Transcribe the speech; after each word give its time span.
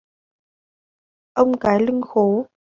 Ông 1.33 1.57
cài 1.59 1.79
lưng 1.79 2.01
khố 2.01 2.45